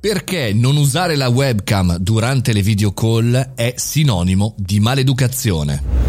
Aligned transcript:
Perché 0.00 0.54
non 0.54 0.78
usare 0.78 1.14
la 1.14 1.28
webcam 1.28 1.98
durante 1.98 2.54
le 2.54 2.62
video 2.62 2.94
call 2.94 3.52
è 3.54 3.74
sinonimo 3.76 4.54
di 4.56 4.80
maleducazione? 4.80 5.99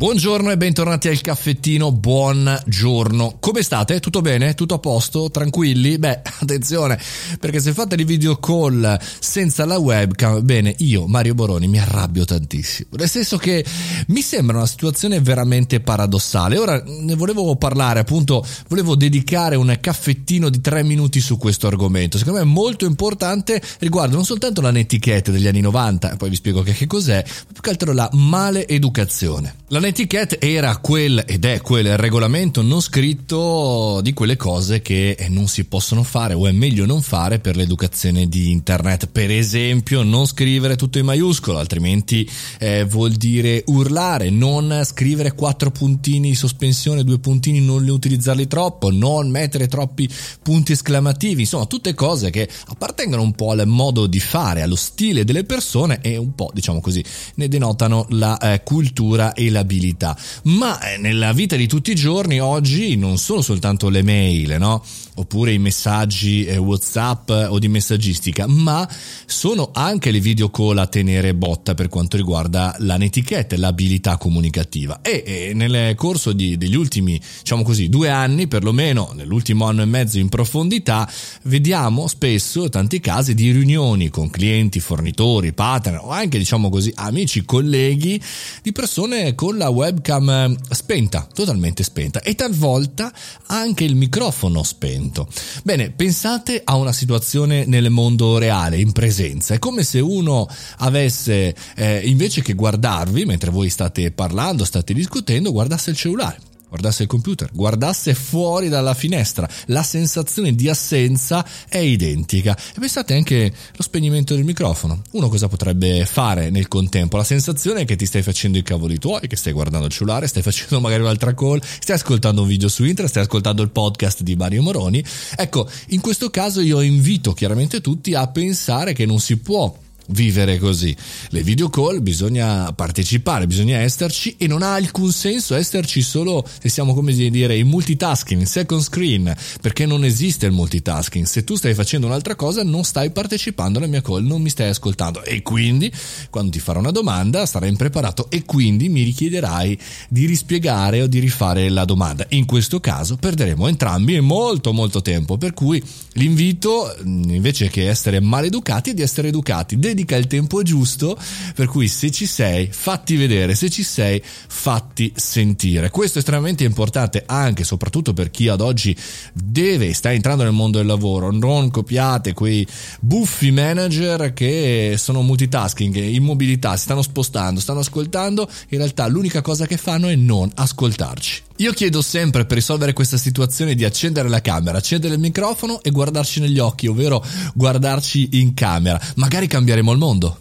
Buongiorno 0.00 0.50
e 0.50 0.56
bentornati 0.56 1.08
al 1.08 1.20
caffettino, 1.20 1.92
buongiorno. 1.92 3.36
Come 3.38 3.60
state? 3.60 4.00
Tutto 4.00 4.22
bene? 4.22 4.54
Tutto 4.54 4.72
a 4.72 4.78
posto? 4.78 5.30
Tranquilli? 5.30 5.98
Beh, 5.98 6.22
attenzione, 6.40 6.98
perché 7.38 7.60
se 7.60 7.74
fate 7.74 7.96
le 7.96 8.06
video 8.06 8.38
call 8.38 8.98
senza 9.18 9.66
la 9.66 9.76
webcam, 9.76 10.42
bene, 10.42 10.74
io, 10.78 11.06
Mario 11.06 11.34
Boroni, 11.34 11.68
mi 11.68 11.78
arrabbio 11.78 12.24
tantissimo. 12.24 12.88
Nel 12.96 13.10
senso 13.10 13.36
che 13.36 13.62
mi 14.06 14.22
sembra 14.22 14.56
una 14.56 14.66
situazione 14.66 15.20
veramente 15.20 15.80
paradossale. 15.80 16.56
Ora 16.56 16.82
ne 16.82 17.14
volevo 17.14 17.54
parlare, 17.56 18.00
appunto, 18.00 18.42
volevo 18.68 18.96
dedicare 18.96 19.54
un 19.56 19.76
caffettino 19.82 20.48
di 20.48 20.62
tre 20.62 20.82
minuti 20.82 21.20
su 21.20 21.36
questo 21.36 21.66
argomento. 21.66 22.16
Secondo 22.16 22.38
me 22.38 22.46
è 22.46 22.48
molto 22.48 22.86
importante 22.86 23.60
riguardo 23.80 24.14
non 24.14 24.24
soltanto 24.24 24.62
la 24.62 24.70
netiquette 24.70 25.30
degli 25.30 25.46
anni 25.46 25.60
90, 25.60 26.16
poi 26.16 26.30
vi 26.30 26.36
spiego 26.36 26.62
che, 26.62 26.72
che 26.72 26.86
cos'è, 26.86 27.22
ma 27.22 27.52
più 27.52 27.60
che 27.60 27.68
altro 27.68 27.92
la 27.92 28.08
maleducazione. 28.14 29.56
La 29.68 29.88
netiquette 29.90 30.38
era 30.38 30.76
quel, 30.76 31.24
ed 31.26 31.44
è 31.44 31.60
quel 31.60 31.96
regolamento 31.96 32.62
non 32.62 32.80
scritto 32.80 33.98
di 34.00 34.12
quelle 34.12 34.36
cose 34.36 34.82
che 34.82 35.26
non 35.30 35.48
si 35.48 35.64
possono 35.64 36.04
fare 36.04 36.32
o 36.32 36.46
è 36.46 36.52
meglio 36.52 36.86
non 36.86 37.02
fare 37.02 37.40
per 37.40 37.56
l'educazione 37.56 38.28
di 38.28 38.52
internet. 38.52 39.08
Per 39.08 39.32
esempio, 39.32 40.04
non 40.04 40.26
scrivere 40.26 40.76
tutto 40.76 40.98
in 40.98 41.06
maiuscolo, 41.06 41.58
altrimenti 41.58 42.28
eh, 42.60 42.84
vuol 42.84 43.10
dire 43.14 43.64
urlare, 43.66 44.30
non 44.30 44.82
scrivere 44.84 45.32
quattro 45.32 45.72
puntini 45.72 46.28
di 46.28 46.34
sospensione, 46.36 47.02
due 47.02 47.18
puntini, 47.18 47.60
non 47.60 47.88
utilizzarli 47.88 48.46
troppo, 48.46 48.92
non 48.92 49.28
mettere 49.28 49.66
troppi 49.66 50.08
punti 50.40 50.70
esclamativi, 50.70 51.40
insomma, 51.40 51.66
tutte 51.66 51.94
cose 51.94 52.30
che 52.30 52.48
appartengono 52.68 53.22
un 53.22 53.32
po' 53.32 53.50
al 53.50 53.66
modo 53.66 54.06
di 54.06 54.20
fare, 54.20 54.62
allo 54.62 54.76
stile 54.76 55.24
delle 55.24 55.42
persone 55.42 55.98
e 56.00 56.16
un 56.16 56.36
po', 56.36 56.52
diciamo 56.54 56.80
così, 56.80 57.04
ne 57.34 57.48
denotano 57.48 58.06
la 58.10 58.38
eh, 58.38 58.62
cultura 58.62 59.32
e 59.32 59.50
la 59.50 59.64
abilità. 59.80 60.16
Ma 60.44 60.78
eh, 60.80 60.98
nella 60.98 61.32
vita 61.32 61.56
di 61.56 61.66
tutti 61.66 61.90
i 61.90 61.94
giorni 61.94 62.38
oggi 62.38 62.96
non 62.96 63.16
sono 63.16 63.40
soltanto 63.40 63.88
le 63.88 64.02
mail, 64.02 64.56
no? 64.58 64.84
Oppure 65.14 65.52
i 65.52 65.58
messaggi 65.58 66.44
eh, 66.44 66.56
WhatsApp 66.56 67.30
o 67.30 67.58
di 67.58 67.68
messaggistica, 67.68 68.46
ma 68.46 68.88
sono 69.26 69.70
anche 69.72 70.10
le 70.10 70.20
video 70.20 70.50
call 70.50 70.78
a 70.78 70.86
tenere 70.86 71.34
botta 71.34 71.74
per 71.74 71.88
quanto 71.88 72.16
riguarda 72.16 72.74
la 72.78 72.96
netiquette, 72.96 73.56
l'abilità 73.56 74.16
comunicativa. 74.16 75.00
E, 75.02 75.22
e 75.26 75.52
nel 75.54 75.94
corso 75.94 76.32
di, 76.32 76.56
degli 76.56 76.76
ultimi, 76.76 77.20
diciamo 77.40 77.62
così, 77.62 77.88
due 77.88 78.08
anni, 78.08 78.46
perlomeno 78.46 79.12
nell'ultimo 79.14 79.66
anno 79.66 79.82
e 79.82 79.86
mezzo 79.86 80.18
in 80.18 80.28
profondità, 80.28 81.10
vediamo 81.44 82.06
spesso 82.06 82.68
tanti 82.68 83.00
casi 83.00 83.34
di 83.34 83.50
riunioni 83.50 84.08
con 84.08 84.30
clienti, 84.30 84.80
fornitori, 84.80 85.52
partner 85.52 86.00
o 86.02 86.10
anche, 86.10 86.38
diciamo 86.38 86.70
così, 86.70 86.92
amici, 86.94 87.44
colleghi 87.44 88.20
di 88.62 88.72
persone 88.72 89.34
con 89.34 89.56
la 89.56 89.69
webcam 89.70 90.28
eh, 90.28 90.74
spenta, 90.74 91.26
totalmente 91.32 91.82
spenta 91.82 92.20
e 92.20 92.34
talvolta 92.34 93.12
anche 93.46 93.84
il 93.84 93.94
microfono 93.94 94.62
spento. 94.62 95.28
Bene, 95.62 95.90
pensate 95.90 96.60
a 96.64 96.76
una 96.76 96.92
situazione 96.92 97.64
nel 97.64 97.90
mondo 97.90 98.38
reale, 98.38 98.78
in 98.78 98.92
presenza. 98.92 99.54
È 99.54 99.58
come 99.58 99.82
se 99.82 100.00
uno 100.00 100.48
avesse, 100.78 101.54
eh, 101.76 102.00
invece 102.04 102.42
che 102.42 102.54
guardarvi 102.54 103.24
mentre 103.24 103.50
voi 103.50 103.70
state 103.70 104.10
parlando, 104.10 104.64
state 104.64 104.92
discutendo, 104.92 105.52
guardasse 105.52 105.90
il 105.90 105.96
cellulare 105.96 106.48
guardasse 106.70 107.02
il 107.02 107.08
computer, 107.08 107.50
guardasse 107.52 108.14
fuori 108.14 108.68
dalla 108.68 108.94
finestra, 108.94 109.48
la 109.66 109.82
sensazione 109.82 110.54
di 110.54 110.68
assenza 110.68 111.44
è 111.68 111.78
identica. 111.78 112.56
E 112.56 112.78
pensate 112.78 113.14
anche 113.14 113.36
allo 113.36 113.82
spegnimento 113.82 114.34
del 114.34 114.44
microfono. 114.44 115.02
Uno 115.10 115.28
cosa 115.28 115.48
potrebbe 115.48 116.06
fare 116.06 116.48
nel 116.50 116.68
contempo? 116.68 117.16
La 117.16 117.24
sensazione 117.24 117.80
è 117.80 117.84
che 117.84 117.96
ti 117.96 118.06
stai 118.06 118.22
facendo 118.22 118.56
i 118.56 118.62
cavoli 118.62 118.98
tuoi, 118.98 119.26
che 119.26 119.36
stai 119.36 119.52
guardando 119.52 119.86
il 119.86 119.92
cellulare, 119.92 120.28
stai 120.28 120.42
facendo 120.42 120.78
magari 120.80 121.02
un'altra 121.02 121.34
call, 121.34 121.60
stai 121.62 121.96
ascoltando 121.96 122.42
un 122.42 122.48
video 122.48 122.68
su 122.68 122.84
internet, 122.84 123.10
stai 123.10 123.24
ascoltando 123.24 123.62
il 123.62 123.70
podcast 123.70 124.22
di 124.22 124.36
Mario 124.36 124.62
Moroni. 124.62 125.04
Ecco, 125.36 125.68
in 125.88 126.00
questo 126.00 126.30
caso 126.30 126.60
io 126.60 126.80
invito 126.80 127.32
chiaramente 127.32 127.80
tutti 127.80 128.14
a 128.14 128.28
pensare 128.28 128.92
che 128.92 129.06
non 129.06 129.18
si 129.18 129.36
può 129.38 129.76
vivere 130.10 130.58
così. 130.58 130.94
Le 131.30 131.42
video 131.42 131.68
call 131.68 132.00
bisogna 132.02 132.72
partecipare, 132.72 133.46
bisogna 133.46 133.78
esserci 133.78 134.36
e 134.38 134.46
non 134.46 134.62
ha 134.62 134.74
alcun 134.74 135.10
senso 135.12 135.54
esserci 135.54 136.02
solo 136.02 136.46
se 136.60 136.68
siamo 136.68 136.94
come 136.94 137.12
dire 137.12 137.56
in 137.56 137.68
multitasking, 137.68 138.40
in 138.40 138.46
second 138.46 138.82
screen, 138.82 139.34
perché 139.60 139.86
non 139.86 140.04
esiste 140.04 140.46
il 140.46 140.52
multitasking. 140.52 141.24
Se 141.24 141.44
tu 141.44 141.56
stai 141.56 141.74
facendo 141.74 142.06
un'altra 142.06 142.34
cosa 142.34 142.62
non 142.62 142.84
stai 142.84 143.10
partecipando 143.10 143.78
alla 143.78 143.86
mia 143.86 144.02
call, 144.02 144.24
non 144.24 144.42
mi 144.42 144.50
stai 144.50 144.68
ascoltando 144.68 145.22
e 145.22 145.42
quindi 145.42 145.92
quando 146.28 146.50
ti 146.50 146.58
farò 146.58 146.80
una 146.80 146.90
domanda 146.90 147.46
sarai 147.46 147.68
impreparato 147.68 148.30
e 148.30 148.44
quindi 148.44 148.88
mi 148.88 149.02
richiederai 149.02 149.78
di 150.08 150.26
rispiegare 150.26 151.02
o 151.02 151.06
di 151.06 151.18
rifare 151.18 151.68
la 151.68 151.84
domanda. 151.84 152.26
In 152.30 152.44
questo 152.44 152.80
caso 152.80 153.16
perderemo 153.16 153.66
entrambi 153.68 154.18
molto 154.20 154.72
molto 154.72 155.02
tempo, 155.02 155.36
per 155.36 155.54
cui 155.54 155.82
l'invito 156.14 156.94
invece 157.04 157.68
che 157.68 157.88
essere 157.88 158.20
maleducati 158.20 158.90
è 158.90 158.94
di 158.94 159.02
essere 159.02 159.28
educati. 159.28 159.78
Dedica 159.78 159.99
dedica 160.00 160.16
il 160.16 160.26
tempo 160.26 160.62
giusto, 160.62 161.18
per 161.54 161.66
cui 161.66 161.88
se 161.88 162.10
ci 162.10 162.26
sei, 162.26 162.68
fatti 162.70 163.16
vedere, 163.16 163.54
se 163.54 163.68
ci 163.68 163.82
sei, 163.82 164.22
fatti 164.22 165.12
sentire. 165.14 165.90
Questo 165.90 166.16
è 166.16 166.20
estremamente 166.20 166.64
importante 166.64 167.22
anche 167.26 167.62
e 167.62 167.64
soprattutto 167.64 168.12
per 168.12 168.30
chi 168.30 168.48
ad 168.48 168.60
oggi 168.60 168.96
deve, 169.32 169.92
sta 169.92 170.12
entrando 170.12 170.42
nel 170.42 170.52
mondo 170.52 170.78
del 170.78 170.86
lavoro. 170.86 171.30
Non 171.30 171.70
copiate 171.70 172.32
quei 172.32 172.66
buffi 173.00 173.50
manager 173.50 174.32
che 174.32 174.94
sono 174.96 175.22
multitasking, 175.22 175.94
in 175.96 176.22
mobilità, 176.22 176.76
si 176.76 176.84
stanno 176.84 177.02
spostando, 177.02 177.60
stanno 177.60 177.80
ascoltando, 177.80 178.48
in 178.68 178.78
realtà 178.78 179.06
l'unica 179.06 179.42
cosa 179.42 179.66
che 179.66 179.76
fanno 179.76 180.08
è 180.08 180.14
non 180.14 180.50
ascoltarci. 180.54 181.42
Io 181.60 181.72
chiedo 181.72 182.00
sempre 182.00 182.46
per 182.46 182.56
risolvere 182.56 182.94
questa 182.94 183.18
situazione 183.18 183.74
di 183.74 183.84
accendere 183.84 184.30
la 184.30 184.40
camera, 184.40 184.78
accendere 184.78 185.12
il 185.12 185.20
microfono 185.20 185.82
e 185.82 185.90
guardarci 185.90 186.40
negli 186.40 186.58
occhi, 186.58 186.86
ovvero 186.86 187.22
guardarci 187.52 188.40
in 188.40 188.54
camera. 188.54 188.98
Magari 189.16 189.46
cambieremo 189.46 189.89
il 189.92 189.98
mondo. 189.98 190.38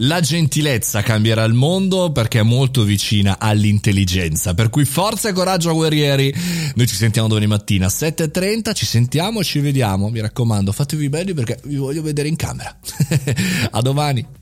La 0.00 0.20
gentilezza 0.20 1.00
cambierà 1.00 1.42
il 1.44 1.54
mondo 1.54 2.12
perché 2.12 2.40
è 2.40 2.42
molto 2.42 2.82
vicina 2.82 3.38
all'intelligenza. 3.38 4.52
Per 4.52 4.68
cui 4.68 4.84
forza 4.84 5.30
e 5.30 5.32
coraggio 5.32 5.72
guerrieri. 5.72 6.34
Noi 6.74 6.86
ci 6.86 6.94
sentiamo 6.94 7.28
domani 7.28 7.46
mattina 7.46 7.86
a 7.86 7.90
7.30, 7.90 8.74
ci 8.74 8.84
sentiamo 8.84 9.40
e 9.40 9.44
ci 9.44 9.60
vediamo. 9.60 10.10
Mi 10.10 10.20
raccomando, 10.20 10.72
fatevi 10.72 11.08
belli 11.08 11.32
perché 11.32 11.58
vi 11.64 11.76
voglio 11.76 12.02
vedere 12.02 12.28
in 12.28 12.36
camera. 12.36 12.76
a 13.70 13.80
domani. 13.80 14.35